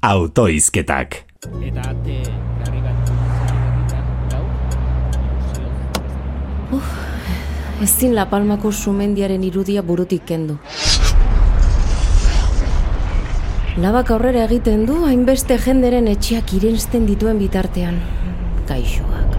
[0.00, 1.24] autoizketak.
[1.58, 2.22] Eta ate
[2.62, 3.10] garri bat
[6.70, 6.90] Uf,
[7.82, 10.58] ezin La Palmako sumendiaren irudia burutik kendu.
[13.78, 17.98] Labak aurrera egiten du, hainbeste jenderen etxeak irensten dituen bitartean.
[18.68, 19.34] Gaixoak.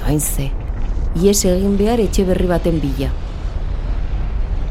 [0.00, 0.50] Toain ze,
[1.20, 3.08] ies egin behar etxe berri baten bila.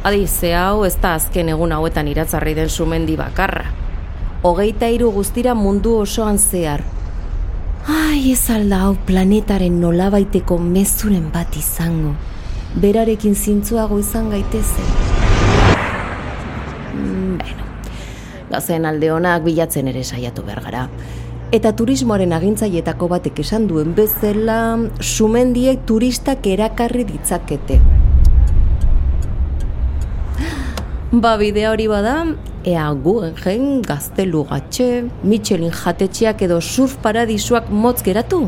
[0.06, 3.85] Adi, ze hau ez da azken egun hauetan iratzarri den sumendi bakarra.
[4.46, 6.84] Hogeita hiru guztira mundu osoan zehar.
[7.90, 12.12] Ai, ez alda hau planetaren nolabaiteko mezuren bat izango.
[12.84, 14.94] Berarekin zintzuago izan gaitezen.
[16.94, 17.68] Mm, Beno,
[18.54, 20.88] gazen alde honak bilatzen ere saiatu behar gara.
[21.50, 24.62] Eta turismoaren agintzaietako batek esan duen bezala,
[25.02, 27.82] sumendiek turistak erakarri ditzakete.
[31.24, 32.20] Ba, bidea hori bada,
[32.66, 38.48] ea Guggenheim, Gaztelu Gatxe, Michelin jatetxeak edo surf paradisuak motz geratu,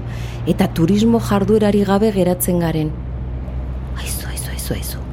[0.50, 2.90] eta turismo jarduerari gabe geratzen garen.
[3.98, 5.04] Aizu, aizu, aizu, aizu.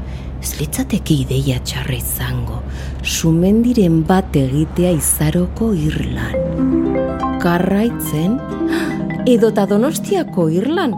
[0.41, 2.63] Ez litzateke ideia txarra izango,
[3.03, 7.37] sumendiren bat egitea izaroko irlan.
[7.45, 8.39] Karraitzen,
[9.37, 10.97] edota donostiako irlan.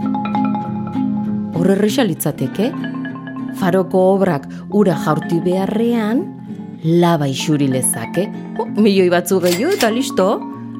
[1.57, 2.71] Horre litzateke,
[3.59, 6.23] faroko obrak ura jaurti beharrean,
[6.87, 8.29] laba isuri lezake.
[8.59, 10.27] Oh, milioi batzu gehiago eta listo,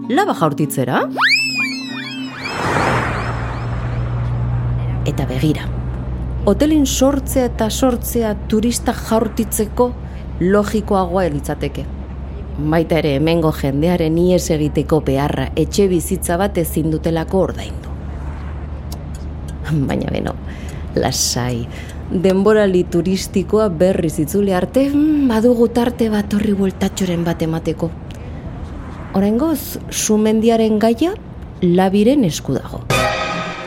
[0.09, 1.01] laba jaurtitzera.
[5.07, 5.67] Eta begira,
[6.47, 9.91] hotelen sortzea eta sortzea turista jaurtitzeko
[10.41, 11.87] logikoagoa litzateke.
[12.57, 17.93] Baita ere hemengo jendearen ies egiteko beharra etxe bizitza bat ezin dutelako ordaindu.
[19.91, 20.37] Baina beno,
[20.95, 21.67] lasai,
[22.11, 27.91] denborali turistikoa berriz itzule arte, mm, badugu tarte bat horri bueltatxoren bat emateko.
[29.15, 31.15] Oraingoz, sumendiaren gaia
[31.63, 32.83] labiren esku dago.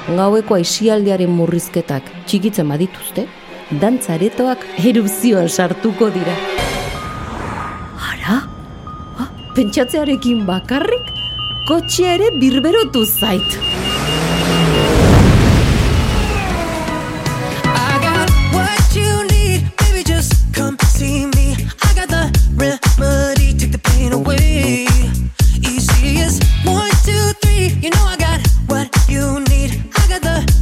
[0.09, 3.27] Gaueko aisialdiaren murrizketak txikitzen badituzte,
[3.81, 6.35] dantzaretoak erupzioan sartuko dira.
[8.11, 8.39] Ara?
[9.19, 11.11] Ah, pentsatzearekin bakarrik,
[11.67, 13.68] kotxea ere birberotu zait.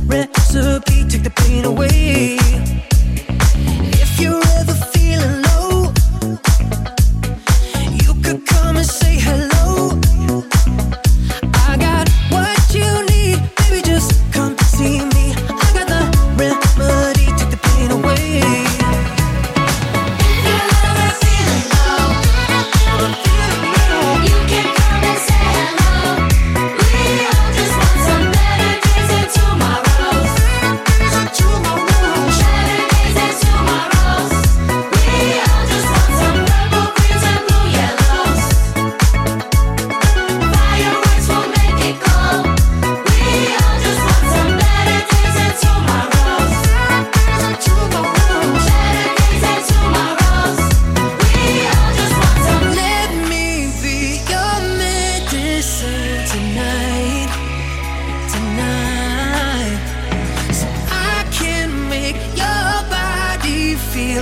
[0.07, 2.37] Recipe, take the pain away.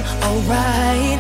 [0.02, 1.15] feel alright.